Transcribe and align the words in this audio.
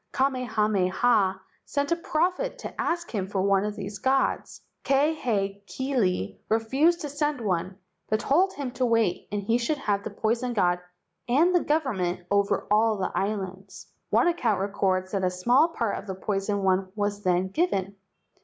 Kamehameha 0.13 1.39
sent 1.63 1.91
a 1.91 1.95
prophet 1.95 2.57
to 2.57 2.81
ask 2.81 3.11
him 3.13 3.27
for 3.27 3.43
one 3.43 3.63
of 3.63 3.75
these 3.75 3.99
gods. 3.99 4.63
Kahekili 4.83 6.39
refused 6.49 7.01
to 7.01 7.07
send 7.07 7.37
KALAI 7.37 7.43
PAHOA, 7.43 7.45
THE 7.45 7.45
POISON 7.45 7.47
GOD 7.47 7.47
115 7.47 7.47
one, 7.47 7.77
but 8.09 8.19
told 8.19 8.53
him 8.53 8.71
to 8.71 8.85
wait 8.87 9.27
and 9.31 9.43
he 9.43 9.59
should 9.59 9.77
have 9.77 10.03
the 10.03 10.09
poison 10.09 10.53
god 10.53 10.79
and 11.29 11.53
the 11.53 11.63
government 11.63 12.21
over 12.31 12.65
all 12.71 12.97
the 12.97 13.11
islands. 13.13 13.91
One 14.09 14.27
account 14.27 14.59
records 14.59 15.11
that 15.11 15.23
a 15.23 15.29
small 15.29 15.67
part 15.67 15.95
from 15.97 16.07
the 16.07 16.15
poison 16.15 16.63
one 16.63 16.91
was 16.95 17.21
then 17.23 17.49
given. 17.49 17.95